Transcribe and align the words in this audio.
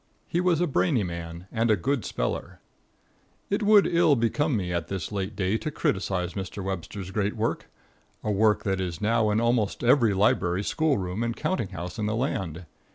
He 0.27 0.41
was 0.41 0.59
a 0.59 0.65
brainy 0.65 1.03
man 1.03 1.45
and 1.51 1.69
a 1.69 1.75
good 1.75 2.05
speller. 2.05 2.59
It 3.51 3.61
would 3.61 3.85
ill 3.85 4.15
become 4.15 4.57
me 4.57 4.73
at 4.73 4.87
this 4.87 5.11
late 5.11 5.35
day 5.35 5.59
to 5.59 5.69
criticise 5.69 6.33
Mr. 6.33 6.63
Webster's 6.63 7.11
great 7.11 7.35
work 7.35 7.69
a 8.23 8.31
work 8.31 8.63
that 8.63 8.81
is 8.81 8.99
now 8.99 9.29
in 9.29 9.39
almost 9.39 9.83
every 9.83 10.15
library, 10.15 10.63
school 10.63 10.97
room 10.97 11.21
and 11.21 11.35
counting 11.35 11.67
house 11.69 11.99
in 11.99 12.07
the 12.07 12.15
land. 12.15 12.65